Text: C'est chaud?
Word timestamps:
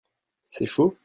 C'est 0.43 0.65
chaud? 0.65 0.97